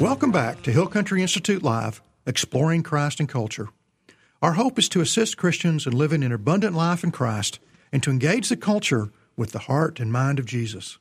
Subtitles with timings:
[0.00, 3.68] Welcome back to Hill Country Institute Live, exploring Christ and culture.
[4.40, 7.58] Our hope is to assist Christians in living an abundant life in Christ
[7.92, 10.98] and to engage the culture with the heart and mind of Jesus.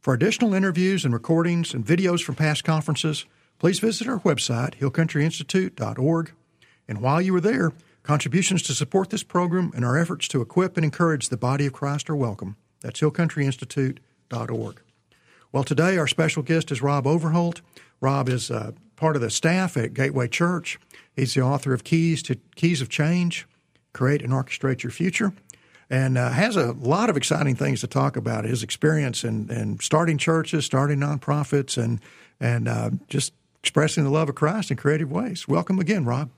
[0.00, 3.26] For additional interviews and recordings and videos from past conferences,
[3.58, 6.32] please visit our website, hillcountryinstitute.org.
[6.88, 7.72] And while you are there,
[8.02, 11.74] contributions to support this program and our efforts to equip and encourage the body of
[11.74, 12.56] Christ are welcome.
[12.80, 14.82] That's hillcountryinstitute.org.
[15.50, 17.62] Well, today our special guest is Rob Overholt.
[18.00, 20.78] Rob is uh, part of the staff at Gateway Church.
[21.16, 23.46] He's the author of Keys to Keys of Change,
[23.92, 25.32] Create and Orchestrate Your Future,
[25.90, 28.44] and uh, has a lot of exciting things to talk about.
[28.44, 32.00] His experience in, in starting churches, starting nonprofits, and
[32.40, 33.32] and uh, just
[33.62, 35.48] expressing the love of Christ in creative ways.
[35.48, 36.30] Welcome again, Rob.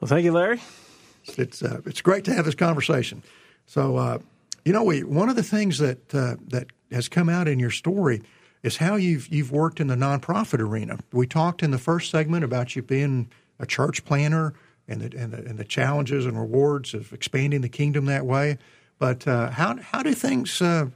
[0.00, 0.60] Well, thank you, Larry.
[1.36, 3.22] It's uh, it's great to have this conversation.
[3.66, 4.18] So, uh,
[4.66, 7.70] you know, we one of the things that uh, that has come out in your
[7.70, 8.20] story
[8.64, 10.98] is how you've you've worked in the nonprofit arena.
[11.12, 14.54] We talked in the first segment about you being a church planner
[14.88, 18.58] and the and the, and the challenges and rewards of expanding the kingdom that way.
[18.98, 20.86] But uh, how how do things uh,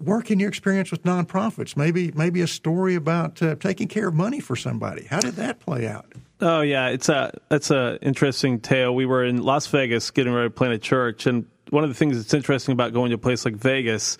[0.00, 1.76] work in your experience with nonprofits?
[1.76, 5.04] Maybe maybe a story about uh, taking care of money for somebody.
[5.04, 6.12] How did that play out?
[6.40, 8.92] Oh yeah, it's a it's a interesting tale.
[8.92, 11.94] We were in Las Vegas getting ready to plant a church, and one of the
[11.94, 14.18] things that's interesting about going to a place like Vegas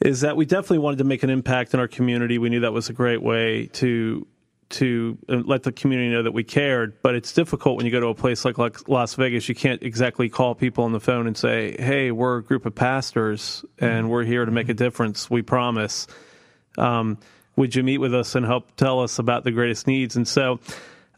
[0.00, 2.38] is that we definitely wanted to make an impact in our community.
[2.38, 4.26] We knew that was a great way to
[4.70, 7.00] to uh, let the community know that we cared.
[7.02, 8.58] But it's difficult when you go to a place like
[8.88, 9.48] Las Vegas.
[9.48, 12.74] You can't exactly call people on the phone and say, "Hey, we're a group of
[12.74, 15.30] pastors and we're here to make a difference.
[15.30, 16.06] We promise."
[16.76, 17.18] Um,
[17.56, 20.16] would you meet with us and help tell us about the greatest needs?
[20.16, 20.60] And so,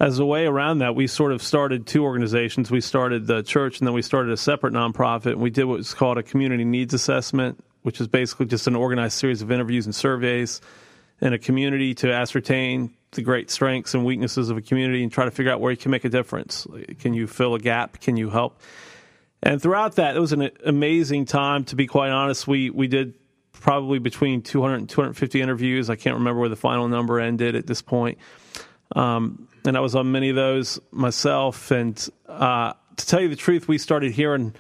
[0.01, 2.71] as a way around that, we sort of started two organizations.
[2.71, 5.33] We started the church, and then we started a separate nonprofit.
[5.33, 9.19] And we did what's called a community needs assessment which is basically just an organized
[9.19, 10.61] series of interviews and surveys
[11.21, 15.25] in a community to ascertain the great strengths and weaknesses of a community and try
[15.25, 16.67] to figure out where you can make a difference.
[17.01, 18.01] Can you fill a gap?
[18.01, 18.61] Can you help?
[19.43, 21.65] And throughout that, it was an amazing time.
[21.65, 23.15] To be quite honest, we we did
[23.53, 25.91] probably between 200 and 250 interviews.
[25.91, 28.19] I can't remember where the final number ended at this point.
[28.95, 31.71] Um, and I was on many of those myself.
[31.71, 34.55] And uh, to tell you the truth, we started hearing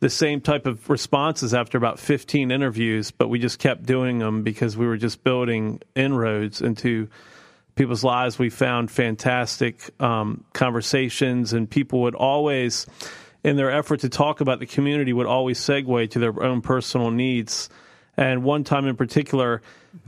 [0.00, 4.42] the same type of responses after about 15 interviews, but we just kept doing them
[4.42, 7.08] because we were just building inroads into
[7.74, 8.38] people's lives.
[8.38, 12.86] We found fantastic um, conversations, and people would always,
[13.44, 17.10] in their effort to talk about the community, would always segue to their own personal
[17.10, 17.68] needs.
[18.16, 19.60] And one time in particular,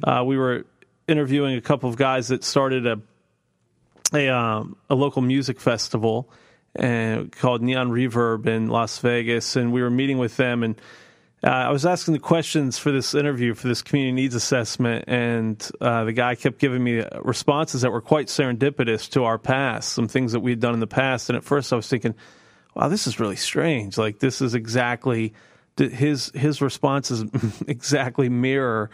[0.03, 0.65] uh, we were
[1.07, 3.01] interviewing a couple of guys that started a
[4.15, 6.31] a, um, a local music festival
[6.75, 10.81] and called Neon Reverb in Las Vegas, and we were meeting with them and.
[11.45, 15.71] Uh, I was asking the questions for this interview, for this community needs assessment, and
[15.81, 20.07] uh, the guy kept giving me responses that were quite serendipitous to our past, some
[20.07, 21.31] things that we had done in the past.
[21.31, 22.15] And at first, I was thinking,
[22.77, 23.99] "Wow, this is really strange.
[23.99, 25.35] Like this is exactly
[25.77, 27.25] his his responses
[27.67, 28.91] exactly mirror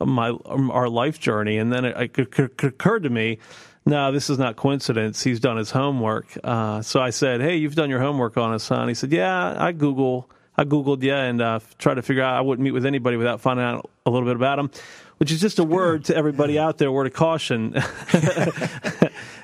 [0.00, 3.40] my our life journey." And then it, it occurred to me
[3.90, 5.22] no, this is not coincidence.
[5.22, 6.26] He's done his homework.
[6.42, 8.76] Uh, so I said, hey, you've done your homework on us, huh?
[8.76, 12.36] And he said, yeah, I Google, I Googled yeah, and uh, tried to figure out
[12.36, 14.70] I wouldn't meet with anybody without finding out a little bit about him,
[15.18, 17.74] which is just a word to everybody out there, word of caution.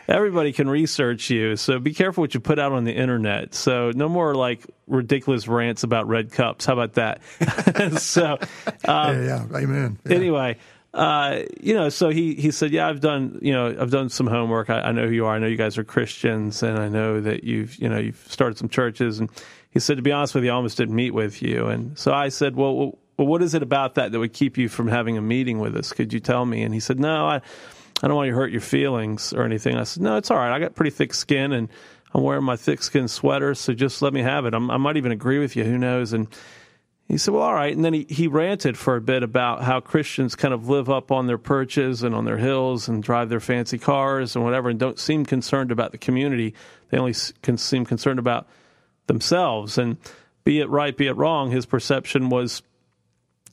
[0.09, 3.53] everybody can research you, so be careful what you put out on the internet.
[3.53, 6.67] So no more like ridiculous rants about red cups.
[6.67, 7.21] How about that?
[7.99, 8.39] so,
[8.87, 9.99] um, yeah, yeah, amen.
[10.07, 10.15] Yeah.
[10.15, 10.57] Anyway.
[10.95, 14.27] Uh, you know, so he, he said, yeah, I've done, you know, I've done some
[14.27, 14.71] homework.
[14.71, 15.35] I, I, know who you are.
[15.35, 18.57] I know you guys are Christians and I know that you've, you know, you've started
[18.57, 19.19] some churches.
[19.19, 19.29] And
[19.71, 21.67] he said, to be honest with you, I almost didn't meet with you.
[21.67, 24.71] And so I said, well, well, what is it about that that would keep you
[24.71, 25.93] from having a meeting with us?
[25.93, 26.63] Could you tell me?
[26.63, 27.37] And he said, no, I,
[28.03, 29.77] I don't want to hurt your feelings or anything.
[29.77, 30.53] I said, no, it's all right.
[30.53, 31.69] I got pretty thick skin and
[32.15, 33.55] I'm wearing my thick skin sweater.
[33.55, 34.55] So just let me have it.
[34.55, 35.65] I'm, I might even agree with you.
[35.65, 36.15] Who knows?
[36.15, 36.29] And,
[37.09, 37.75] he said, Well, all right.
[37.75, 41.13] And then he, he ranted for a bit about how Christians kind of live up
[41.13, 44.79] on their perches and on their hills and drive their fancy cars and whatever and
[44.79, 46.55] don't seem concerned about the community.
[46.91, 48.49] They only can seem concerned about
[49.07, 49.79] themselves.
[49.79, 49.99] And
[50.43, 52.63] be it right, be it wrong, his perception was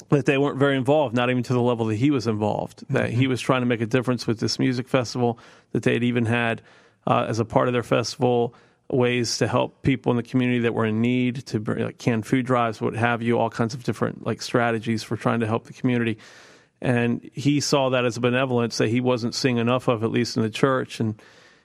[0.09, 2.79] that they weren't very involved, not even to the level that he was involved.
[2.79, 2.93] Mm-hmm.
[2.93, 5.37] That he was trying to make a difference with this music festival,
[5.73, 6.63] that they had even had
[7.05, 8.55] uh, as a part of their festival
[8.89, 12.25] ways to help people in the community that were in need, to bring, like canned
[12.25, 15.65] food drives, what have you, all kinds of different like strategies for trying to help
[15.65, 16.17] the community.
[16.81, 20.35] And he saw that as a benevolence that he wasn't seeing enough of, at least
[20.35, 20.99] in the church.
[20.99, 21.19] And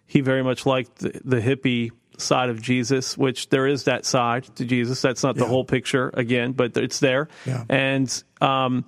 [0.07, 4.45] he very much liked the, the hippie side of Jesus, which there is that side
[4.57, 5.03] to Jesus.
[5.03, 7.29] That's not the whole picture again, but it's there.
[7.47, 7.65] Yeah.
[7.69, 8.85] And um,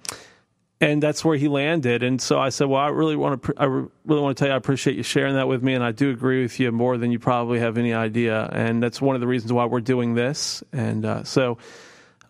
[0.81, 2.03] and that's where he landed.
[2.03, 4.55] And so I said, "Well, I really want to, I really want to tell you,
[4.55, 7.13] I appreciate you sharing that with me, and I do agree with you more than
[7.13, 8.49] you probably have any idea.
[8.53, 10.65] And that's one of the reasons why we're doing this.
[10.73, 11.59] And uh, so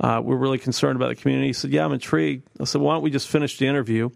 [0.01, 2.95] uh, we're really concerned about the community." He said, "Yeah, I'm intrigued." I said, "Why
[2.95, 4.11] don't we just finish the interview?"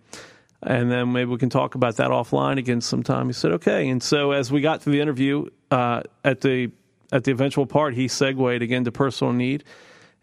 [0.63, 3.27] And then maybe we can talk about that offline again sometime.
[3.27, 6.73] He said, "Okay." And so as we got through the interview, uh, at the
[7.13, 9.63] at the eventual part, he segued again to personal need,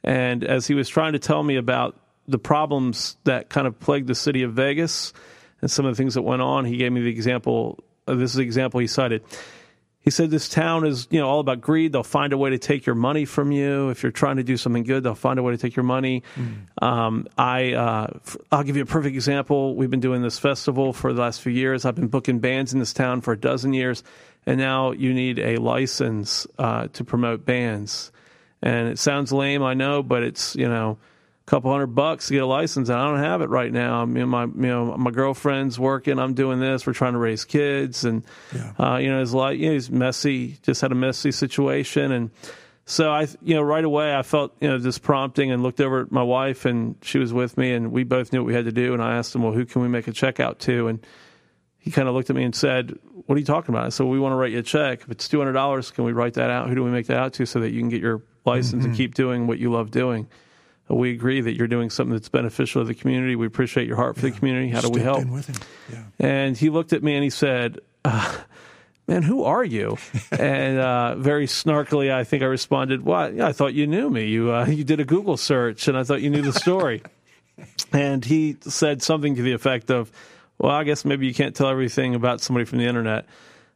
[0.04, 1.96] and as he was trying to tell me about
[2.32, 5.14] the problems that kind of plagued the city of Vegas
[5.62, 7.78] and some of the things that went on, he gave me the example.
[8.08, 9.24] Uh, this is the example he cited.
[10.00, 11.92] He said this town is, you know, all about greed.
[11.92, 13.90] They'll find a way to take your money from you.
[13.90, 16.24] If you're trying to do something good, they'll find a way to take your money.
[16.82, 19.76] Um, I, uh, f- I'll give you a perfect example.
[19.76, 21.86] We've been doing this festival for the last few years.
[21.86, 24.04] I've been booking bands in this town for a dozen years,
[24.48, 28.12] and now you need a license uh, to promote bands.
[28.64, 30.98] And it sounds lame, I know, but it's you know
[31.48, 34.02] couple hundred bucks to get a license, and I don't have it right now.
[34.02, 36.20] I mean, my you know my girlfriend's working.
[36.20, 36.86] I'm doing this.
[36.86, 38.24] We're trying to raise kids, and
[38.56, 38.74] Yeah.
[38.80, 40.58] uh, you know, it's like you know, he's messy.
[40.62, 42.30] Just had a messy situation, and
[42.86, 46.02] so I, you know, right away I felt you know this prompting and looked over
[46.02, 48.66] at my wife, and she was with me, and we both knew what we had
[48.66, 48.94] to do.
[48.94, 50.88] And I asked him, well, who can we make a check out to?
[50.88, 51.06] And
[51.80, 54.06] he kind of looked at me and said, "What are you talking about?" I said,
[54.06, 55.02] "We want to write you a check.
[55.02, 56.70] If it's two hundred dollars, can we write that out?
[56.70, 58.96] Who do we make that out to so that you can get your license and
[58.96, 60.28] keep doing what you love doing?"
[60.96, 63.36] We agree that you're doing something that's beneficial to the community.
[63.36, 64.70] We appreciate your heart for the community.
[64.70, 65.22] How do we help?
[65.22, 65.56] in with him.
[65.92, 66.04] Yeah.
[66.20, 68.38] And he looked at me and he said, uh,
[69.08, 69.98] "Man, who are you?"
[70.32, 73.36] and uh, very snarkily, I think I responded, "What?
[73.36, 74.28] Yeah, I thought you knew me.
[74.28, 77.04] You uh, you did a Google search, and I thought you knew the story."
[77.94, 80.12] and he said something to the effect of,
[80.58, 83.26] "Well, I guess maybe you can't tell everything about somebody from the internet."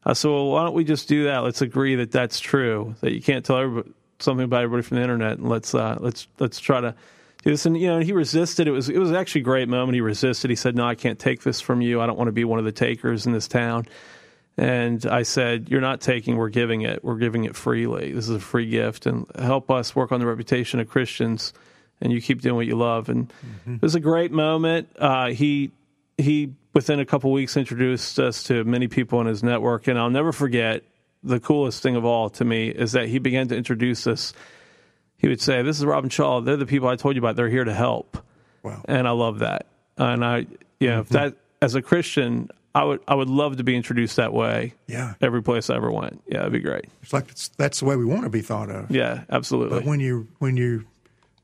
[0.04, 1.40] I said, "Well, why don't we just do that?
[1.40, 2.96] Let's agree that that's true.
[3.02, 6.28] That you can't tell everybody, something about everybody from the internet, and let's uh, let's
[6.40, 6.96] let's try to."
[7.44, 8.68] do this." And you know, he resisted.
[8.68, 9.96] It was it was actually a great moment.
[9.96, 10.50] He resisted.
[10.50, 12.02] He said, "No, I can't take this from you.
[12.02, 13.86] I don't want to be one of the takers in this town."
[14.58, 17.04] And I said, You're not taking, we're giving it.
[17.04, 18.12] We're giving it freely.
[18.12, 19.06] This is a free gift.
[19.06, 21.54] And help us work on the reputation of Christians.
[22.02, 23.10] And you keep doing what you love.
[23.10, 23.32] And
[23.68, 24.90] it was a great moment.
[24.98, 25.72] Uh, he,
[26.18, 29.88] he, within a couple weeks, introduced us to many people in his network.
[29.88, 30.84] And I'll never forget
[31.26, 34.34] the coolest thing of all to me is that he began to introduce us.
[35.18, 36.42] He would say, This is Robin Shaw.
[36.42, 37.36] They're the people I told you about.
[37.36, 38.18] They're here to help
[38.66, 38.82] Wow.
[38.86, 39.68] and I love that.
[39.98, 40.48] And I, know,
[40.80, 41.14] if mm-hmm.
[41.14, 44.74] that as a Christian, I would I would love to be introduced that way.
[44.88, 45.14] Yeah.
[45.22, 46.86] Every place I ever went, yeah, that'd be great.
[47.04, 48.92] It's like it's, that's the way we want to be thought of.
[48.92, 49.80] Yeah, absolutely.
[49.80, 50.86] But when you when you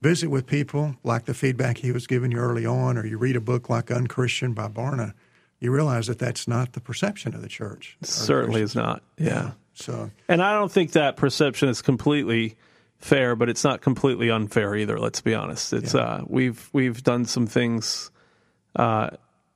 [0.01, 3.36] visit with people, like the feedback he was giving you early on, or you read
[3.36, 5.13] a book like Unchristian by Barna,
[5.60, 7.98] you realize that that's not the perception of the church.
[8.01, 9.04] Certainly is not.
[9.18, 9.51] Yeah.
[9.73, 12.57] So and I don't think that perception is completely
[12.97, 15.00] fair, but it's not completely unfair either.
[15.00, 15.73] Let's be honest.
[15.73, 18.12] It's uh, we've we've done some things
[18.75, 19.12] uh,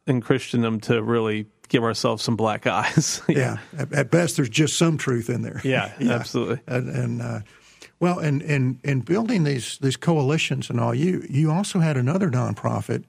[0.07, 3.21] in Christendom to really give ourselves some black eyes.
[3.27, 5.61] yeah, at, at best, there's just some truth in there.
[5.63, 6.59] Yeah, absolutely.
[6.67, 7.39] And, and uh,
[7.99, 12.29] well, and and and building these these coalitions and all, you you also had another
[12.29, 13.03] nonprofit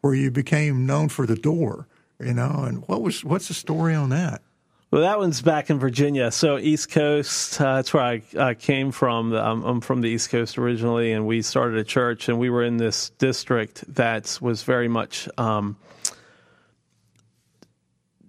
[0.00, 1.86] where you became known for the door.
[2.20, 4.42] You know, and what was what's the story on that?
[4.90, 6.30] Well, that one's back in Virginia.
[6.30, 9.34] So East Coast, uh, that's where I came from.
[9.34, 12.64] I'm, I'm from the East Coast originally, and we started a church, and we were
[12.64, 15.76] in this district that was very much um,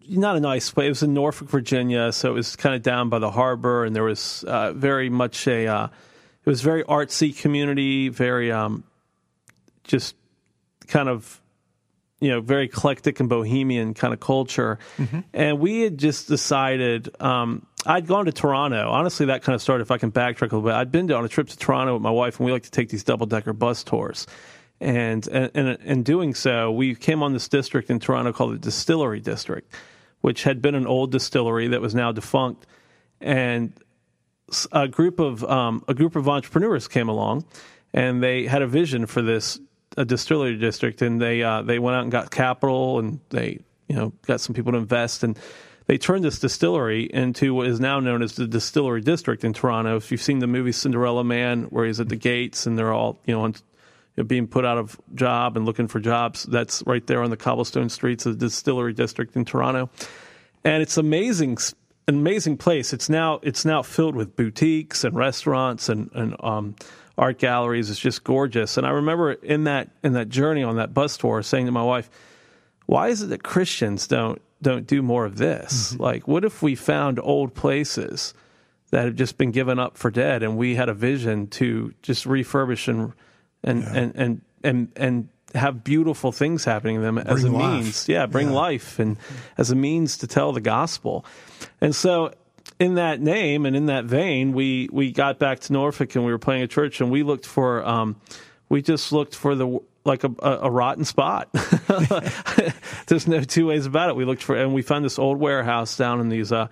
[0.06, 0.88] not a nice place.
[0.88, 3.96] It was in Norfolk, Virginia, so it was kind of down by the harbor, and
[3.96, 5.66] there was uh, very much a.
[5.68, 8.84] Uh, it was very artsy community, very um,
[9.86, 10.14] just
[10.88, 11.40] kind of
[12.20, 14.78] you know, very eclectic and bohemian kind of culture.
[15.34, 18.90] And we had just decided, um, I'd gone to Toronto.
[18.90, 20.74] Honestly, that kind of started, if I can backtrack a little bit.
[20.74, 22.72] I'd been to, on a trip to Toronto with my wife, and we like to
[22.72, 24.28] take these double decker bus tours.
[24.82, 28.60] And, and, and in doing so, we came on this district in Toronto called the
[28.60, 29.74] Distillery District,
[30.22, 32.66] which had been an old distillery that was now defunct.
[33.22, 33.74] And
[34.72, 37.46] a group of um, a group of entrepreneurs came along,
[37.94, 39.60] and they had a vision for this
[39.98, 43.96] a distillery district, and they uh, they went out and got capital, and they you
[43.96, 45.38] know got some people to invest, and
[45.88, 49.98] they turned this distillery into what is now known as the distillery district in Toronto.
[49.98, 53.20] If you've seen the movie Cinderella Man, where he's at the gates and they're all
[53.26, 53.42] you know.
[53.42, 53.56] On,
[54.28, 56.44] being put out of job and looking for jobs.
[56.44, 59.90] That's right there on the cobblestone streets of the distillery district in Toronto,
[60.66, 61.58] and it's amazing
[62.10, 62.92] an amazing place.
[62.92, 66.76] It's now it's now filled with boutiques and restaurants and and um,
[67.20, 67.90] art galleries.
[67.90, 68.78] It's just gorgeous.
[68.78, 71.84] And I remember in that in that journey on that bus tour, saying to my
[71.84, 72.10] wife,
[72.86, 75.94] "Why is it that Christians don't don't do more of this?
[75.94, 76.02] Mm-hmm.
[76.02, 78.34] Like, what if we found old places
[78.92, 82.26] that have just been given up for dead, and we had a vision to just
[82.26, 83.14] refurbish and
[83.64, 83.94] and yeah.
[83.94, 87.84] and, and and and have beautiful things happening to them bring as a life.
[87.84, 88.54] means, yeah, bring yeah.
[88.54, 89.18] life and
[89.58, 91.26] as a means to tell the gospel.
[91.82, 92.34] And so
[92.80, 96.32] in that name and in that vein, we we got back to Norfolk and we
[96.32, 98.16] were playing a church and we looked for um,
[98.70, 101.50] we just looked for the like a, a, a rotten spot.
[103.08, 104.16] There's no two ways about it.
[104.16, 106.68] We looked for and we found this old warehouse down in these uh,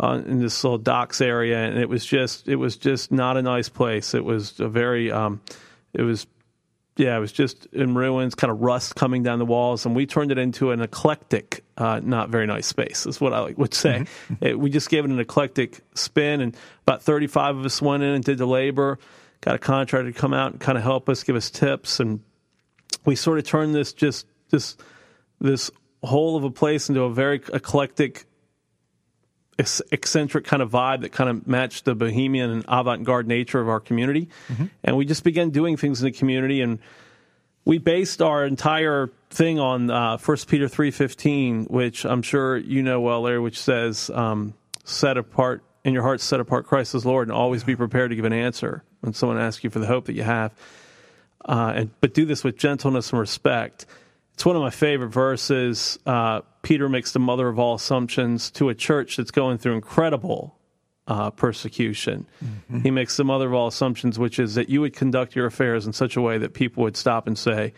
[0.00, 3.42] uh, in this little docks area, and it was just it was just not a
[3.42, 4.14] nice place.
[4.14, 5.40] It was a very um,
[5.92, 6.26] it was
[6.96, 10.04] yeah, it was just in ruins, kind of rust coming down the walls, and we
[10.06, 13.06] turned it into an eclectic, uh, not very nice space.
[13.06, 14.00] Is what I would say.
[14.00, 14.44] Mm-hmm.
[14.44, 18.10] It, we just gave it an eclectic spin, and about thirty-five of us went in
[18.10, 18.98] and did the labor.
[19.40, 22.20] Got a contractor to come out and kind of help us, give us tips, and
[23.04, 24.76] we sort of turned this just this
[25.40, 25.70] this
[26.02, 28.26] hole of a place into a very eclectic
[29.58, 33.80] eccentric kind of vibe that kind of matched the bohemian and avant-garde nature of our
[33.80, 34.66] community mm-hmm.
[34.82, 36.78] and we just began doing things in the community and
[37.64, 43.00] we based our entire thing on uh, 1 peter 3.15 which i'm sure you know
[43.00, 44.54] well larry which says um,
[44.84, 47.66] set apart in your heart set apart christ as lord and always yeah.
[47.66, 50.22] be prepared to give an answer when someone asks you for the hope that you
[50.22, 50.50] have
[51.44, 53.84] uh, and, but do this with gentleness and respect
[54.34, 55.98] it's one of my favorite verses.
[56.06, 60.56] Uh, Peter makes the mother of all assumptions to a church that's going through incredible
[61.06, 62.26] uh, persecution.
[62.44, 62.80] Mm-hmm.
[62.80, 65.86] He makes the mother of all assumptions, which is that you would conduct your affairs
[65.86, 67.74] in such a way that people would stop and say,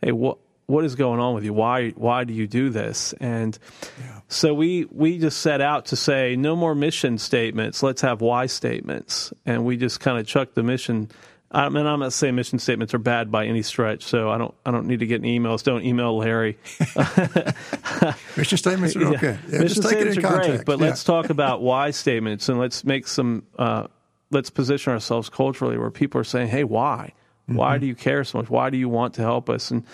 [0.00, 1.52] "Hey, what what is going on with you?
[1.52, 3.58] Why why do you do this?" And
[3.98, 4.20] yeah.
[4.28, 7.82] so we we just set out to say, no more mission statements.
[7.82, 11.10] Let's have why statements, and we just kind of chucked the mission
[11.54, 14.54] I mean, I'm not saying mission statements are bad by any stretch, so I don't
[14.64, 15.62] I don't need to get any emails.
[15.62, 16.58] Don't email Larry.
[18.36, 19.38] mission statements are okay.
[19.48, 20.86] Yeah, mission statements are great, but yeah.
[20.86, 23.44] let's talk about why statements and let's make some.
[23.58, 23.88] Uh,
[24.30, 27.12] let's position ourselves culturally where people are saying, "Hey, why?
[27.48, 27.58] Mm-hmm.
[27.58, 28.48] Why do you care so much?
[28.48, 29.84] Why do you want to help us?" And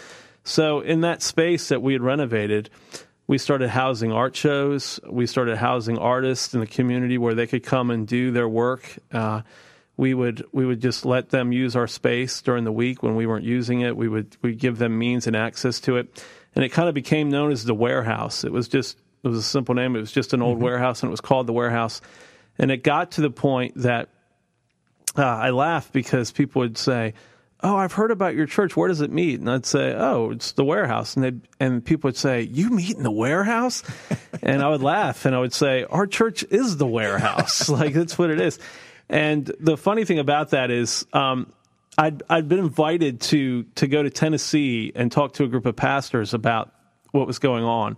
[0.45, 2.71] so, in that space that we had renovated,
[3.27, 5.00] we started housing art shows.
[5.11, 8.97] We started housing artists in the community where they could come and do their work.
[9.11, 9.43] Uh,
[9.99, 13.26] we would we would just let them use our space during the week when we
[13.26, 13.97] weren't using it.
[13.97, 16.25] We would we give them means and access to it,
[16.55, 18.45] and it kind of became known as the warehouse.
[18.45, 19.97] It was just it was a simple name.
[19.97, 20.64] It was just an old mm-hmm.
[20.64, 22.00] warehouse, and it was called the warehouse.
[22.59, 24.09] And it got to the point that
[25.17, 27.14] uh, I laughed because people would say,
[27.61, 28.76] "Oh, I've heard about your church.
[28.76, 32.07] Where does it meet?" And I'd say, "Oh, it's the warehouse." And they and people
[32.07, 33.83] would say, "You meet in the warehouse?"
[34.43, 37.69] and I would laugh and I would say, "Our church is the warehouse.
[37.69, 38.61] like that's what it is."
[39.09, 41.53] And the funny thing about that is, um,
[41.97, 45.75] I'd I'd been invited to to go to Tennessee and talk to a group of
[45.75, 46.73] pastors about
[47.11, 47.97] what was going on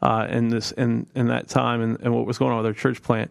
[0.00, 2.72] uh, in this in in that time and, and, what was going on with their
[2.72, 3.30] church plant.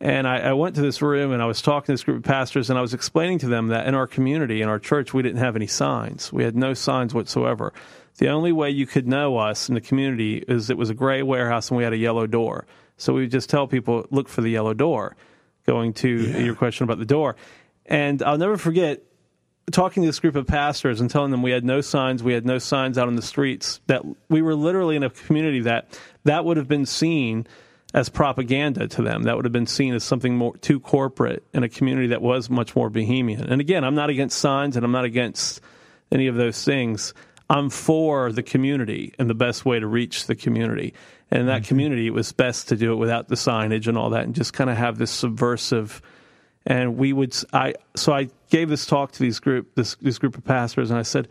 [0.00, 2.22] And I, I, went to this room and I was talking to this group of
[2.22, 5.24] pastors and I was explaining to them that in our community, in our church, we
[5.24, 6.32] didn't have any signs.
[6.32, 7.72] We had no signs whatsoever.
[8.18, 11.24] The only way you could know us in the community is it was a gray
[11.24, 12.64] warehouse and we had a yellow door.
[12.96, 15.16] So we would just tell people, look for the yellow door
[15.68, 16.38] going to yeah.
[16.38, 17.36] your question about the door.
[17.84, 19.02] And I'll never forget
[19.70, 22.46] talking to this group of pastors and telling them we had no signs, we had
[22.46, 26.46] no signs out on the streets, that we were literally in a community that that
[26.46, 27.46] would have been seen
[27.92, 29.24] as propaganda to them.
[29.24, 32.48] That would have been seen as something more too corporate in a community that was
[32.48, 33.44] much more bohemian.
[33.44, 35.60] And again, I'm not against signs and I'm not against
[36.10, 37.12] any of those things.
[37.50, 40.94] I'm for the community and the best way to reach the community.
[41.30, 41.68] And in that mm-hmm.
[41.68, 44.52] community, it was best to do it without the signage and all that, and just
[44.52, 46.00] kind of have this subversive.
[46.64, 50.36] And we would, I so I gave this talk to these group, this this group
[50.36, 51.28] of pastors, and I said,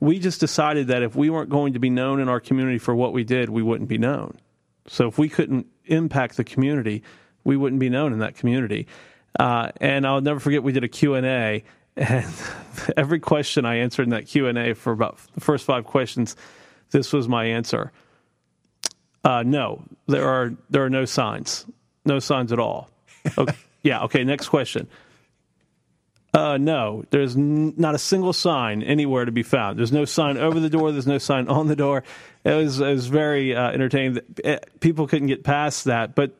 [0.00, 2.94] we just decided that if we weren't going to be known in our community for
[2.94, 4.36] what we did, we wouldn't be known.
[4.88, 7.02] So if we couldn't impact the community,
[7.44, 8.86] we wouldn't be known in that community.
[9.38, 11.64] Uh, and I'll never forget we did a Q and A,
[11.96, 12.26] and
[12.96, 16.36] every question I answered in that Q and A for about the first five questions,
[16.90, 17.92] this was my answer.
[19.24, 21.66] Uh, no, there are there are no signs,
[22.04, 22.90] no signs at all.
[23.38, 24.02] Okay, yeah.
[24.04, 24.24] Okay.
[24.24, 24.88] Next question.
[26.34, 29.78] Uh, no, there's n- not a single sign anywhere to be found.
[29.78, 30.90] There's no sign over the door.
[30.90, 32.04] There's no sign on the door.
[32.44, 34.20] It was it was very uh, entertaining.
[34.42, 36.32] Eh, people couldn't get past that, but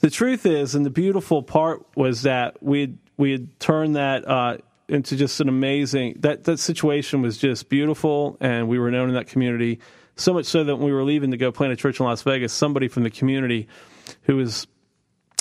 [0.00, 4.58] the truth is, and the beautiful part was that we we had turned that uh,
[4.88, 9.14] into just an amazing that that situation was just beautiful, and we were known in
[9.14, 9.80] that community
[10.22, 12.22] so much so that when we were leaving to go plant a church in Las
[12.22, 13.68] Vegas, somebody from the community
[14.22, 14.66] who was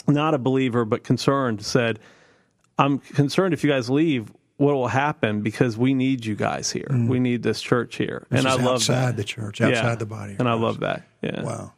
[0.07, 1.99] not a believer but concerned said,
[2.77, 6.87] I'm concerned if you guys leave, what will happen because we need you guys here.
[6.89, 7.07] Mm.
[7.07, 8.27] We need this church here.
[8.29, 9.17] This and I love outside that.
[9.17, 9.95] the church, outside yeah.
[9.95, 10.35] the body.
[10.37, 11.03] And I love that.
[11.21, 11.43] Yeah.
[11.43, 11.73] Wow.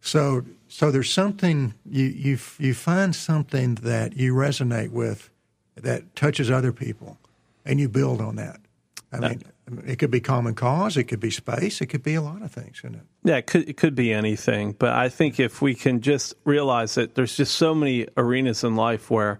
[0.00, 5.30] So so there's something you you you find something that you resonate with
[5.76, 7.18] that touches other people,
[7.64, 8.60] and you build on that.
[9.14, 9.42] I mean,
[9.86, 12.52] it could be common cause, it could be space, it could be a lot of
[12.52, 13.02] things, isn't it?
[13.24, 14.72] Yeah, it could it could be anything.
[14.72, 18.76] But I think if we can just realize that there's just so many arenas in
[18.76, 19.38] life where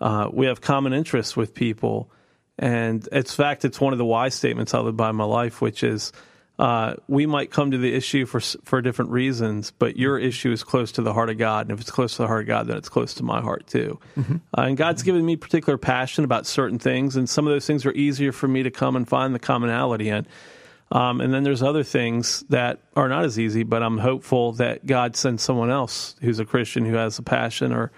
[0.00, 2.10] uh, we have common interests with people,
[2.58, 5.60] and in fact, it's one of the why statements I live by in my life,
[5.60, 6.12] which is
[6.60, 10.62] uh, we might come to the issue for for different reasons, but your issue is
[10.62, 12.66] close to the heart of God, and if it's close to the heart of God,
[12.66, 13.98] then it's close to my heart too.
[14.14, 14.36] Mm-hmm.
[14.56, 17.86] Uh, and God's given me particular passion about certain things, and some of those things
[17.86, 20.26] are easier for me to come and find the commonality in.
[20.92, 24.84] Um, and then there's other things that are not as easy, but I'm hopeful that
[24.84, 27.90] God sends someone else who's a Christian who has a passion or,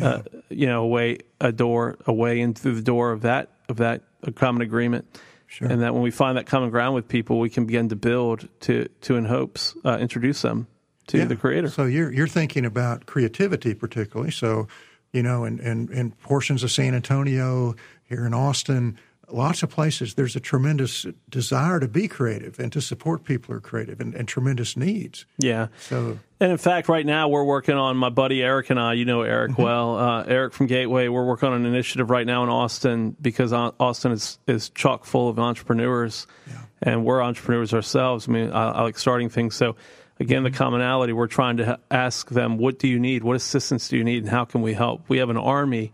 [0.00, 0.08] uh, yeah.
[0.08, 3.48] uh, you know, a way, a door, a way in through the door of that
[3.68, 4.02] of that
[4.36, 5.04] common agreement.
[5.48, 5.68] Sure.
[5.68, 8.48] And that when we find that common ground with people, we can begin to build
[8.60, 10.66] to, to in hopes, uh, introduce them
[11.08, 11.24] to yeah.
[11.24, 11.70] the Creator.
[11.70, 14.30] So you're you're thinking about creativity particularly.
[14.30, 14.68] So,
[15.10, 17.74] you know, in, in, in portions of San Antonio,
[18.04, 18.98] here in Austin,
[19.30, 23.58] lots of places there's a tremendous desire to be creative and to support people who
[23.58, 27.76] are creative and, and, tremendous needs yeah so and in fact right now we're working
[27.76, 29.62] on my buddy eric and i you know eric mm-hmm.
[29.62, 33.52] well uh, eric from gateway we're working on an initiative right now in austin because
[33.52, 36.58] austin is, is chock full of entrepreneurs yeah.
[36.82, 39.76] and we're entrepreneurs ourselves i mean I, I like starting things so
[40.20, 40.56] again the mm-hmm.
[40.56, 44.24] commonality we're trying to ask them what do you need what assistance do you need
[44.24, 45.92] and how can we help we have an army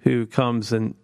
[0.00, 0.94] who comes and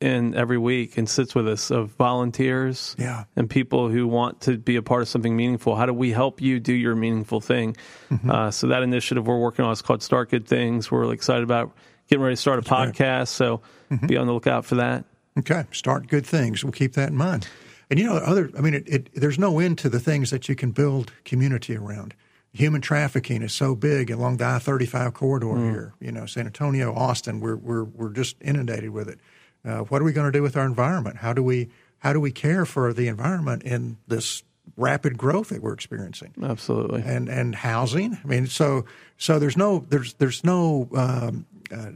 [0.00, 3.24] in every week and sits with us of volunteers yeah.
[3.34, 5.74] and people who want to be a part of something meaningful.
[5.74, 7.76] How do we help you do your meaningful thing?
[8.10, 8.30] Mm-hmm.
[8.30, 10.90] Uh, so that initiative we're working on is called Start Good Things.
[10.90, 11.72] We're really excited about
[12.08, 13.18] getting ready to start a That's podcast.
[13.18, 13.28] Right.
[13.28, 14.06] So mm-hmm.
[14.06, 15.04] be on the lookout for that.
[15.38, 16.64] Okay, start good things.
[16.64, 17.48] We'll keep that in mind.
[17.90, 18.50] And you know, other.
[18.56, 21.76] I mean, it, it, there's no end to the things that you can build community
[21.76, 22.14] around.
[22.52, 25.70] Human trafficking is so big along the I-35 corridor mm.
[25.70, 25.94] here.
[26.00, 27.40] You know, San Antonio, Austin.
[27.40, 29.20] We're we're we're just inundated with it.
[29.68, 31.18] Uh, what are we going to do with our environment?
[31.18, 34.42] How do we how do we care for the environment in this
[34.76, 36.32] rapid growth that we're experiencing?
[36.42, 37.02] Absolutely.
[37.02, 38.18] And and housing.
[38.22, 38.86] I mean, so
[39.18, 41.90] so there's no there's there's no um, uh,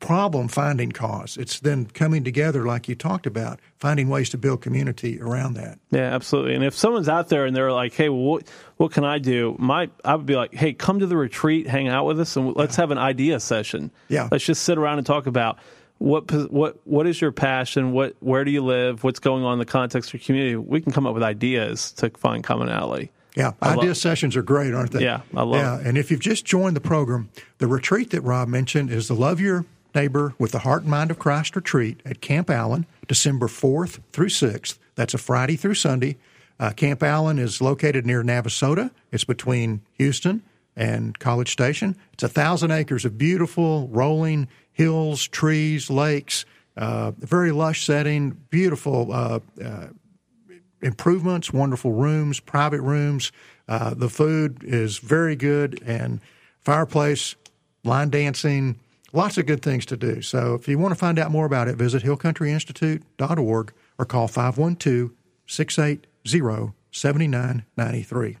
[0.00, 1.36] problem finding cause.
[1.36, 5.78] It's then coming together, like you talked about, finding ways to build community around that.
[5.90, 6.54] Yeah, absolutely.
[6.54, 9.54] And if someone's out there and they're like, "Hey, well, what what can I do?"
[9.58, 12.56] My I would be like, "Hey, come to the retreat, hang out with us, and
[12.56, 12.82] let's yeah.
[12.82, 13.90] have an idea session.
[14.08, 15.58] Yeah, let's just sit around and talk about."
[15.98, 17.92] What what what is your passion?
[17.92, 19.02] What where do you live?
[19.04, 20.56] What's going on in the context of your community?
[20.56, 23.10] We can come up with ideas to find commonality.
[23.34, 25.02] Yeah, I idea love, sessions are great, aren't they?
[25.02, 25.60] Yeah, I love.
[25.60, 25.86] Yeah, it.
[25.86, 27.28] and if you've just joined the program,
[27.58, 31.10] the retreat that Rob mentioned is the Love Your Neighbor with the Heart and Mind
[31.10, 34.78] of Christ retreat at Camp Allen, December fourth through sixth.
[34.94, 36.16] That's a Friday through Sunday.
[36.58, 38.90] Uh, Camp Allen is located near Navasota.
[39.12, 40.42] It's between Houston
[40.74, 41.96] and College Station.
[42.12, 46.44] It's a thousand acres of beautiful rolling hills, trees, lakes,
[46.76, 49.86] uh, very lush setting, beautiful uh, uh,
[50.82, 53.32] improvements, wonderful rooms, private rooms.
[53.66, 56.20] Uh, the food is very good, and
[56.60, 57.36] fireplace,
[57.84, 58.78] line dancing,
[59.14, 60.20] lots of good things to do.
[60.20, 65.10] So if you want to find out more about it, visit hillcountryinstitute.org or call 512
[65.46, 68.36] 680 7993.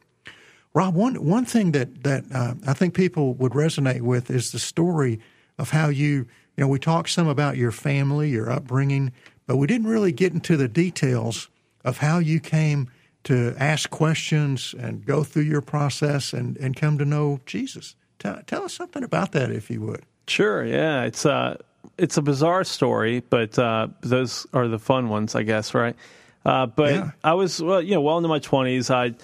[0.74, 4.58] Rob, one one thing that that uh, I think people would resonate with is the
[4.58, 5.18] story
[5.58, 9.12] of how you you know we talked some about your family, your upbringing,
[9.46, 11.48] but we didn't really get into the details
[11.84, 12.90] of how you came
[13.24, 17.96] to ask questions and go through your process and and come to know Jesus.
[18.18, 20.04] Tell, tell us something about that, if you would.
[20.26, 20.64] Sure.
[20.64, 21.56] Yeah, it's a uh,
[21.98, 25.96] it's a bizarre story, but uh, those are the fun ones, I guess, right?
[26.44, 27.10] Uh, but yeah.
[27.24, 28.90] I was well, you know, well into my twenties.
[28.90, 29.14] I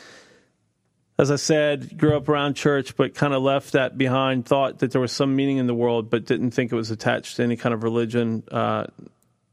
[1.19, 4.47] as I said, grew up around church, but kind of left that behind.
[4.47, 7.37] Thought that there was some meaning in the world, but didn't think it was attached
[7.37, 8.87] to any kind of religion, uh,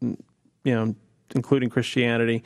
[0.01, 0.15] you
[0.65, 0.95] know,
[1.35, 2.43] including Christianity.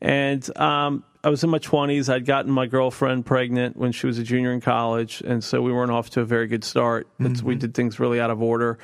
[0.00, 2.08] And um, I was in my twenties.
[2.08, 5.72] I'd gotten my girlfriend pregnant when she was a junior in college, and so we
[5.72, 7.08] weren't off to a very good start.
[7.18, 7.46] Mm-hmm.
[7.46, 8.78] We did things really out of order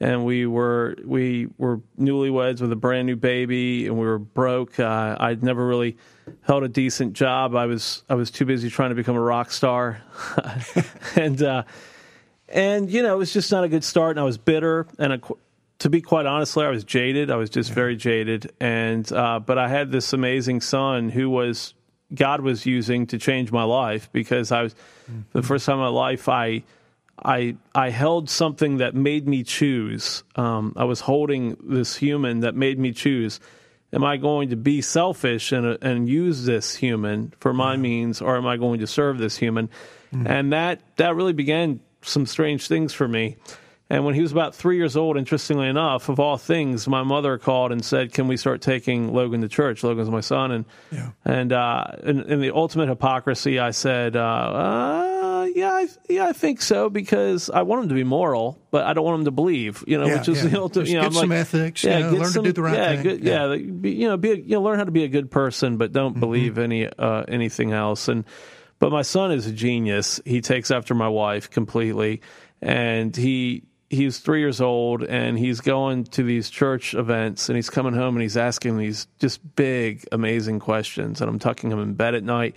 [0.00, 4.78] and we were we were newlyweds with a brand new baby, and we were broke.
[4.78, 5.96] Uh, I'd never really
[6.42, 7.54] held a decent job.
[7.54, 10.02] I was I was too busy trying to become a rock star,
[11.16, 11.62] and uh,
[12.48, 14.12] and you know it was just not a good start.
[14.12, 15.20] And I was bitter, and a,
[15.78, 17.30] to be quite honestly, I was jaded.
[17.30, 21.72] I was just very jaded, and uh, but I had this amazing son who was
[22.14, 25.20] God was using to change my life because I was mm-hmm.
[25.32, 26.64] the first time in my life I
[27.22, 30.22] I I held something that made me choose.
[30.36, 33.40] Um, I was holding this human that made me choose,
[33.92, 38.36] am I going to be selfish and and use this human for my means, or
[38.36, 39.68] am I going to serve this human?
[40.12, 40.26] Mm-hmm.
[40.26, 43.36] And that that really began some strange things for me.
[43.88, 47.38] And when he was about three years old, interestingly enough, of all things, my mother
[47.38, 51.10] called and said, "Can we start taking Logan to church?" Logan's my son, and yeah.
[51.24, 55.15] and uh, in, in, the ultimate hypocrisy, I said, uh, uh,
[55.56, 58.92] "Yeah, I, yeah, I think so because I want him to be moral, but I
[58.92, 60.50] don't want him to believe." You know, yeah, which is yeah.
[60.50, 60.88] the ultimate.
[60.88, 61.82] You know, get I'm some like, ethics.
[61.82, 63.02] Yeah, you know, learn some, to do the right yeah, thing.
[63.02, 65.08] Good, yeah, yeah be, you know, be a, you know, learn how to be a
[65.08, 66.20] good person, but don't mm-hmm.
[66.20, 68.08] believe any uh, anything else.
[68.08, 68.24] And
[68.78, 70.20] but my son is a genius.
[70.24, 72.20] He takes after my wife completely,
[72.60, 77.70] and he he's three years old and he's going to these church events and he's
[77.70, 81.20] coming home and he's asking these just big, amazing questions.
[81.20, 82.56] And I'm tucking him in bed at night.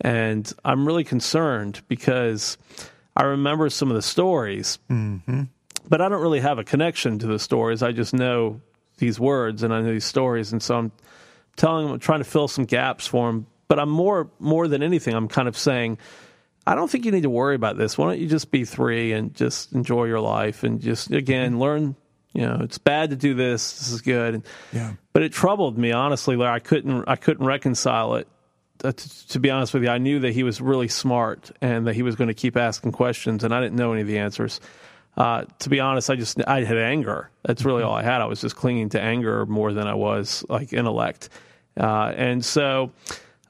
[0.00, 2.56] And I'm really concerned because
[3.16, 5.44] I remember some of the stories, mm-hmm.
[5.88, 7.82] but I don't really have a connection to the stories.
[7.82, 8.60] I just know
[8.98, 10.52] these words and I know these stories.
[10.52, 10.92] And so I'm
[11.56, 13.46] telling I'm trying to fill some gaps for him.
[13.66, 15.98] But I'm more, more than anything, I'm kind of saying,
[16.66, 17.98] I don't think you need to worry about this.
[17.98, 21.96] Why don't you just be three and just enjoy your life and just again learn.
[22.32, 23.78] You know, it's bad to do this.
[23.78, 24.34] This is good.
[24.34, 24.92] And, yeah.
[25.12, 26.36] But it troubled me honestly.
[26.36, 28.28] Like I couldn't, I couldn't reconcile it.
[28.84, 31.86] Uh, to, to, be honest with you, I knew that he was really smart and
[31.86, 34.18] that he was going to keep asking questions, and I didn't know any of the
[34.18, 34.60] answers.
[35.16, 37.28] Uh, to be honest, I just I had anger.
[37.42, 38.20] That's really all I had.
[38.20, 41.28] I was just clinging to anger more than I was like intellect,
[41.76, 42.92] uh, and so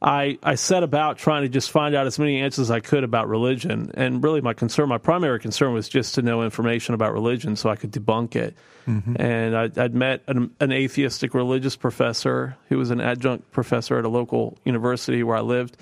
[0.01, 3.03] I, I set about trying to just find out as many answers as I could
[3.03, 3.91] about religion.
[3.95, 7.69] And really, my concern, my primary concern was just to know information about religion so
[7.69, 8.57] I could debunk it.
[8.87, 9.21] Mm-hmm.
[9.21, 14.05] And I, would met an, an, atheistic religious professor who was an adjunct professor at
[14.05, 15.77] a local university where I lived.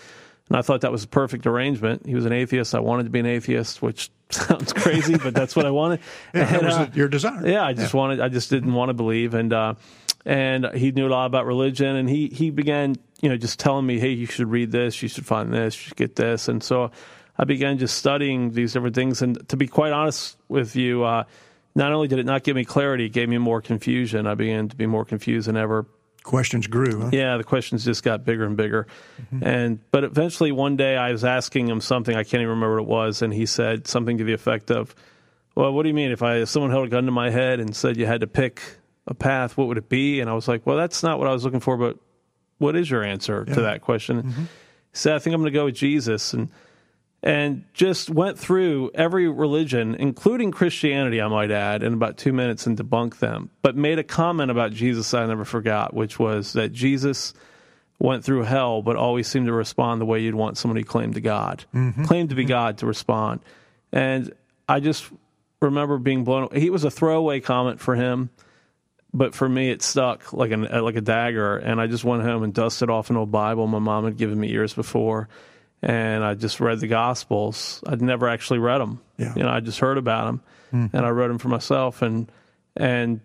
[0.49, 2.07] And I thought that was a perfect arrangement.
[2.07, 2.75] He was an atheist.
[2.75, 6.01] I wanted to be an atheist, which sounds crazy, but that's what I wanted.
[6.35, 7.47] yeah, and, that was uh, your desire.
[7.47, 7.99] Yeah, I just yeah.
[7.99, 9.35] wanted, I just didn't want to believe.
[9.35, 9.75] And, uh,
[10.27, 13.87] and he knew a lot about religion and he, he began you know just telling
[13.87, 16.63] me hey you should read this you should find this you should get this and
[16.63, 16.91] so
[17.39, 21.25] i began just studying these different things and to be quite honest with you uh,
[21.75, 24.69] not only did it not give me clarity it gave me more confusion i began
[24.69, 25.87] to be more confused than ever
[26.25, 27.11] questions grew huh?
[27.13, 28.89] yeah the questions just got bigger and bigger
[29.23, 29.47] mm-hmm.
[29.47, 32.83] and but eventually one day i was asking him something i can't even remember what
[32.83, 34.93] it was and he said something to the effect of
[35.55, 37.61] well what do you mean if i if someone held a gun to my head
[37.61, 38.61] and said you had to pick
[39.07, 40.21] a path, what would it be?
[40.21, 41.99] And I was like, well, that's not what I was looking for, but
[42.59, 43.55] what is your answer yeah.
[43.55, 44.23] to that question?
[44.23, 44.43] Mm-hmm.
[44.43, 44.49] He
[44.93, 46.33] said, I think I'm going to go with Jesus.
[46.33, 46.51] And,
[47.23, 52.67] and just went through every religion, including Christianity, I might add, in about two minutes
[52.67, 56.73] and debunked them, but made a comment about Jesus I never forgot, which was that
[56.73, 57.35] Jesus
[57.99, 61.21] went through hell, but always seemed to respond the way you'd want somebody claimed to
[61.21, 62.05] God, mm-hmm.
[62.05, 62.49] claimed to be mm-hmm.
[62.49, 63.41] God to respond.
[63.93, 64.33] And
[64.69, 65.11] I just
[65.61, 66.49] remember being blown.
[66.55, 68.31] He was a throwaway comment for him
[69.17, 71.57] but for me, it stuck like an like a dagger.
[71.57, 74.39] And I just went home and dusted off an old Bible my mom had given
[74.39, 75.29] me years before,
[75.81, 77.83] and I just read the Gospels.
[77.87, 79.01] I'd never actually read them.
[79.17, 79.33] Yeah.
[79.35, 80.97] You know, I just heard about them, mm-hmm.
[80.97, 82.03] and I read them for myself.
[82.03, 82.31] And
[82.77, 83.21] and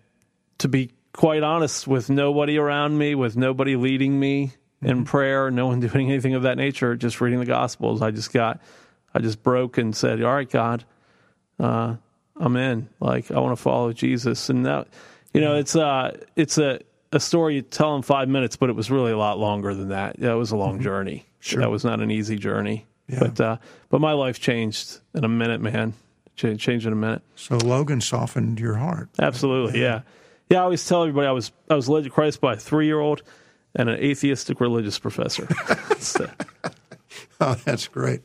[0.58, 4.86] to be quite honest, with nobody around me, with nobody leading me mm-hmm.
[4.86, 8.32] in prayer, no one doing anything of that nature, just reading the Gospels, I just
[8.32, 8.62] got,
[9.14, 10.84] I just broke and said, "All right, God."
[11.60, 11.96] Uh,
[12.34, 12.88] I'm in.
[12.98, 14.88] Like I want to follow Jesus, and that
[15.34, 16.80] you know, it's uh, it's a
[17.12, 19.88] a story you tell in five minutes, but it was really a lot longer than
[19.88, 20.18] that.
[20.18, 20.84] Yeah, it was a long mm-hmm.
[20.84, 21.26] journey.
[21.40, 21.60] Sure.
[21.60, 22.86] That was not an easy journey.
[23.08, 23.18] Yeah.
[23.20, 23.56] But uh,
[23.90, 25.94] but my life changed in a minute, man.
[26.36, 27.22] Ch- changed in a minute.
[27.36, 29.10] So Logan softened your heart.
[29.18, 29.86] Absolutely, yeah.
[29.86, 30.00] yeah.
[30.50, 30.60] yeah.
[30.60, 33.00] I always tell everybody I was I was led to Christ by a three year
[33.00, 33.22] old
[33.74, 35.48] and an atheistic religious professor.
[35.98, 36.30] so.
[37.40, 38.20] Oh, that's great.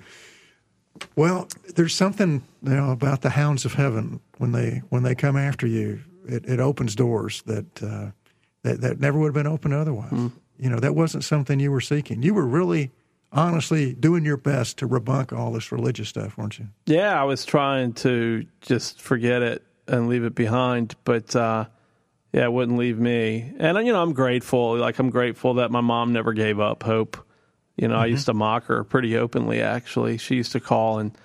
[1.16, 5.36] Well, there's something you know about the hounds of heaven when they when they come
[5.36, 8.12] after you it, it opens doors that, uh,
[8.64, 10.12] that that never would have been open otherwise.
[10.12, 10.32] Mm.
[10.60, 12.24] You know, that wasn't something you were seeking.
[12.24, 12.92] You were really
[13.32, 16.68] honestly doing your best to rebunk all this religious stuff, weren't you?
[16.86, 21.66] Yeah, I was trying to just forget it and leave it behind, but uh,
[22.34, 23.54] yeah, it wouldn't leave me.
[23.58, 24.78] And you know, I'm grateful.
[24.78, 27.24] Like I'm grateful that my mom never gave up hope.
[27.76, 28.04] You know, mm-hmm.
[28.04, 29.62] I used to mock her pretty openly.
[29.62, 31.16] Actually, she used to call and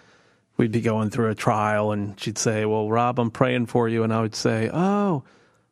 [0.62, 4.04] we'd be going through a trial and she'd say, Well, Rob, I'm praying for you.
[4.04, 5.24] And I would say, Oh,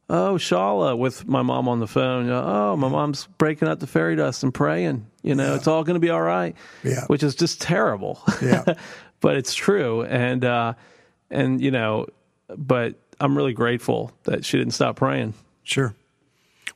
[0.08, 2.28] oh, Shala, with my mom on the phone.
[2.28, 5.06] Oh, my mom's breaking out the fairy dust and praying.
[5.22, 5.54] You know, yeah.
[5.54, 6.56] it's all going to be all right.
[6.82, 7.04] Yeah.
[7.06, 8.20] Which is just terrible.
[8.42, 8.64] Yeah.
[9.20, 10.02] but it's true.
[10.02, 10.74] And, uh,
[11.30, 12.08] and, you know,
[12.48, 15.34] but I'm really grateful that she didn't stop praying.
[15.62, 15.94] Sure.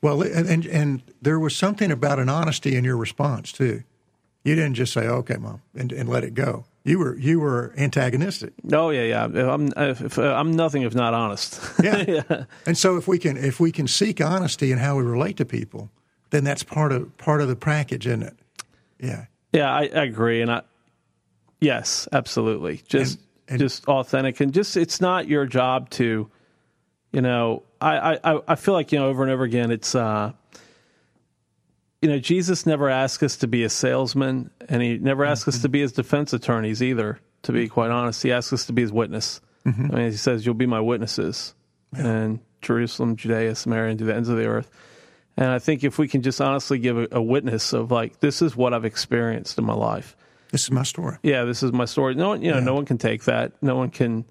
[0.03, 3.83] Well, and, and, and there was something about an honesty in your response, too.
[4.45, 7.73] You didn't just say, okay, mom, and, and let it go you were you were
[7.77, 8.53] antagonistic.
[8.73, 9.51] Oh yeah, yeah.
[9.53, 11.61] I'm if, uh, I'm nothing if not honest.
[11.83, 12.05] yeah.
[12.09, 12.45] yeah.
[12.67, 15.45] And so if we can if we can seek honesty in how we relate to
[15.45, 15.91] people,
[16.31, 18.37] then that's part of part of the package, isn't it?
[19.01, 19.27] Yeah.
[19.53, 20.63] Yeah, I, I agree, and I
[21.61, 26.29] yes, absolutely, just And- and- just authentic, and just it's not your job to,
[27.13, 29.95] you know, I I I feel like you know over and over again it's.
[29.95, 30.33] uh
[32.05, 35.63] you know, Jesus never asked us to be a salesman, and he never asked us
[35.63, 37.19] to be his defense attorneys either.
[37.45, 39.41] To be quite honest, he asked us to be his witness.
[39.65, 39.91] Mm-hmm.
[39.91, 41.55] I mean, he says, "You'll be my witnesses,"
[41.97, 44.71] and Jerusalem, Judea, Samaria, and to the ends of the earth.
[45.39, 48.43] And I think if we can just honestly give a, a witness of like, this
[48.43, 50.15] is what I've experienced in my life.
[50.51, 51.17] This is my story.
[51.23, 52.15] Yeah, this is my story.
[52.15, 53.53] No one, you know, no one can take that.
[53.63, 54.27] No one can,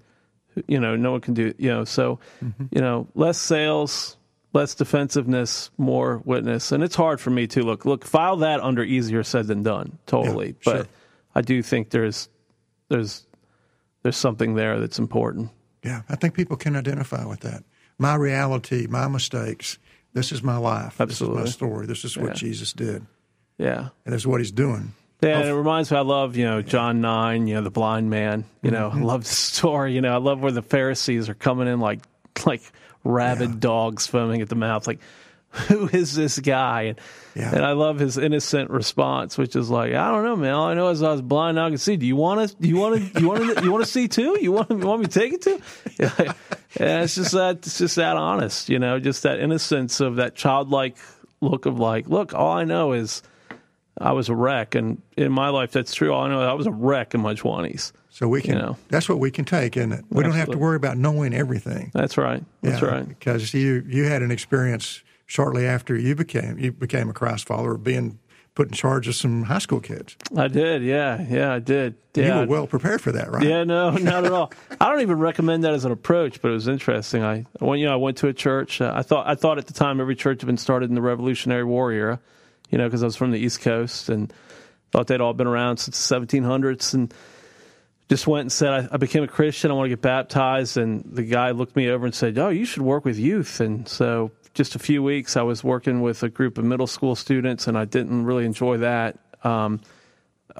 [0.68, 1.84] you know, no one can do, you know.
[1.84, 2.66] So, mm-hmm.
[2.70, 4.16] you know, less sales,
[4.54, 7.84] less defensiveness, more witness, and it's hard for me to look.
[7.84, 9.98] Look, file that under easier said than done.
[10.06, 10.86] Totally, Yeah, but sure.
[11.34, 12.28] I do think there's
[12.88, 13.26] there's
[14.02, 15.50] there's something there that's important.
[15.82, 17.64] Yeah, I think people can identify with that.
[17.98, 19.78] My reality, my mistakes.
[20.14, 21.00] This is my life.
[21.00, 21.42] Absolutely.
[21.42, 21.86] This is my story.
[21.86, 22.34] This is what Yeah.
[22.34, 23.04] Jesus did,
[23.58, 23.88] Yeah.
[24.06, 24.94] and this is what He's doing.
[25.20, 25.96] Yeah, and it reminds me.
[25.96, 27.48] I love you know John nine.
[27.48, 28.44] You know the blind man.
[28.62, 29.02] You know, I mm-hmm.
[29.12, 29.94] love the story.
[29.94, 32.00] You know, I love where the Pharisees are coming in like
[32.46, 32.62] like
[33.04, 34.86] rabid dogs foaming at the mouth.
[34.86, 35.00] Like,
[35.68, 36.82] who is this guy?
[36.82, 37.00] And
[37.36, 37.54] Yeah.
[37.54, 40.52] and I love his innocent response, which is like, I don't know, man.
[40.54, 41.56] All I know is I was blind.
[41.56, 41.96] Now I can see.
[41.96, 42.56] Do you want to?
[42.56, 43.20] Do you want to?
[43.20, 43.62] You want to?
[43.64, 44.36] You want to see too?
[44.40, 44.70] You want?
[44.70, 45.60] You want me to take it too?
[45.98, 46.10] Yeah,
[46.80, 47.58] yeah, it's just that.
[47.58, 48.68] It's just that honest.
[48.68, 50.96] You know, just that innocence of that childlike
[51.40, 53.22] look of like, look, all I know is.
[53.98, 56.12] I was a wreck, and in my life, that's true.
[56.12, 57.92] All I know, I was a wreck in my twenties.
[58.10, 58.54] So we can.
[58.54, 58.76] You know.
[58.88, 60.04] That's what we can take, isn't it?
[60.10, 61.90] We don't have to worry about knowing everything.
[61.94, 62.44] That's right.
[62.62, 63.08] That's Yeah, right.
[63.08, 67.76] Because you you had an experience shortly after you became you became a Christ follower,
[67.76, 68.18] being
[68.54, 70.16] put in charge of some high school kids.
[70.36, 70.82] I did.
[70.82, 71.96] Yeah, yeah, I did.
[72.14, 73.42] Yeah, You were well prepared for that, right?
[73.42, 74.52] Yeah, no, not at all.
[74.80, 77.24] I don't even recommend that as an approach, but it was interesting.
[77.24, 78.80] I, I went, you know, I went to a church.
[78.80, 81.02] Uh, I thought, I thought at the time every church had been started in the
[81.02, 82.20] Revolutionary War era,
[82.70, 84.32] you know, because I was from the East Coast and
[84.90, 87.12] thought they'd all been around since the 1700s, and
[88.08, 89.70] just went and said, I, I became a Christian.
[89.70, 92.64] I want to get baptized, and the guy looked me over and said, "Oh, you
[92.64, 96.28] should work with youth." And so, just a few weeks, I was working with a
[96.28, 99.18] group of middle school students, and I didn't really enjoy that.
[99.42, 99.80] Um,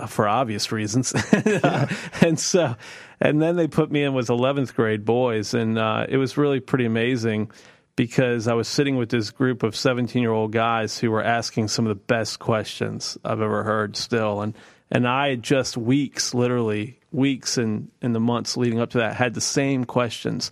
[0.08, 1.14] for obvious reasons.
[2.20, 2.74] and so,
[3.20, 6.60] and then they put me in with 11th grade boys, and uh, it was really
[6.60, 7.50] pretty amazing
[7.96, 11.68] because I was sitting with this group of 17 year old guys who were asking
[11.68, 14.40] some of the best questions I've ever heard still.
[14.40, 14.54] And,
[14.90, 19.34] and I just weeks, literally weeks in, in the months leading up to that, had
[19.34, 20.50] the same questions.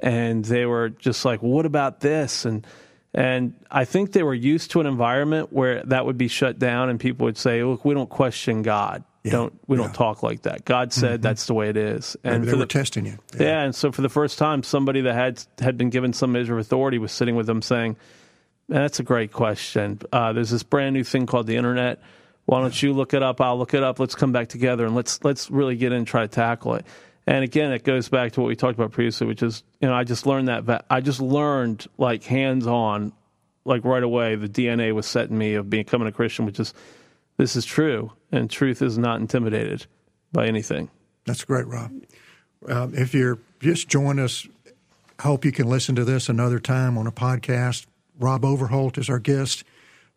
[0.00, 2.44] And they were just like, what about this?
[2.44, 2.66] And,
[3.14, 6.90] and I think they were used to an environment where that would be shut down
[6.90, 9.04] and people would say, look, we don't question God.
[9.30, 9.84] Don't we yeah.
[9.84, 10.64] don't talk like that.
[10.66, 12.16] God said that's the way it is.
[12.22, 13.18] And Maybe they were the- testing you.
[13.38, 16.52] yeah, and so for the first time, somebody that had had been given some measure
[16.54, 17.96] of authority was sitting with them saying,
[18.68, 20.00] "That's a great question.
[20.12, 22.02] Uh, there's this brand new thing called the internet.
[22.44, 23.40] Why don't you look it up?
[23.40, 23.98] I'll look it up.
[23.98, 26.84] Let's come back together and let's let's really get in and try to tackle it."
[27.26, 29.94] And again, it goes back to what we talked about previously, which is you know
[29.94, 33.14] I just learned that I just learned like hands on,
[33.64, 36.74] like right away, the DNA was set in me of becoming a Christian, which is
[37.36, 39.86] this is true, and truth is not intimidated
[40.32, 40.90] by anything.
[41.24, 41.92] That's great, Rob.
[42.68, 44.46] Um, if you're just join us,
[45.18, 47.86] I hope you can listen to this another time on a podcast.
[48.18, 49.64] Rob Overholt is our guest.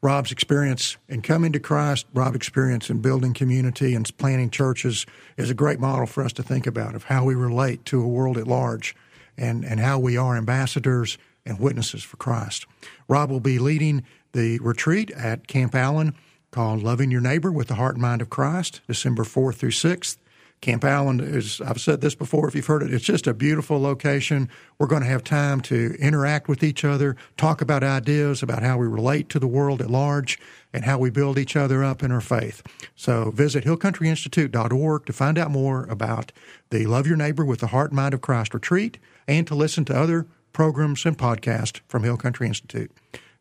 [0.01, 5.49] Rob's experience in coming to Christ, Rob's experience in building community and planting churches is
[5.49, 8.37] a great model for us to think about of how we relate to a world
[8.37, 8.95] at large
[9.37, 12.67] and, and how we are ambassadors and witnesses for Christ.
[13.07, 14.03] Rob will be leading
[14.33, 16.13] the retreat at Camp Allen
[16.57, 20.17] called Loving Your Neighbor with the Heart and Mind of Christ, December 4th through 6th.
[20.59, 23.79] Camp Allen is, I've said this before if you've heard it, it's just a beautiful
[23.79, 24.49] location.
[24.79, 28.79] We're going to have time to interact with each other, talk about ideas about how
[28.79, 30.39] we relate to the world at large,
[30.73, 32.63] and how we build each other up in our faith.
[32.95, 36.31] So visit hillcountryinstitute.org to find out more about
[36.71, 39.85] the Love Your Neighbor with the Heart and Mind of Christ retreat and to listen
[39.85, 42.91] to other programs and podcasts from Hill Country Institute.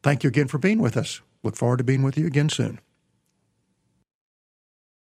[0.03, 1.23] Thank you again for being with us.
[1.43, 2.79] Look forward to being with you again soon.